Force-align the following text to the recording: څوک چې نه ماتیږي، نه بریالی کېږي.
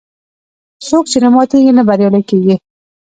څوک 0.87 1.03
چې 1.11 1.17
نه 1.23 1.29
ماتیږي، 1.35 1.71
نه 1.77 1.83
بریالی 1.87 2.21
کېږي. 2.29 2.55